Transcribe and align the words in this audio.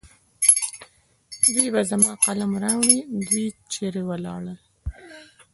دوی 1.53 1.67
به 1.73 1.81
زما 1.91 2.11
قلم 2.25 2.51
راوړي. 2.63 2.99
دوی 3.29 3.45
چېرې 3.73 4.01
ولاړل؟ 4.09 4.59